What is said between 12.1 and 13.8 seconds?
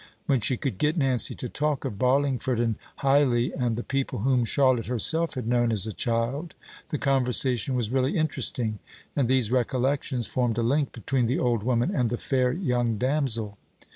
fair young damsel.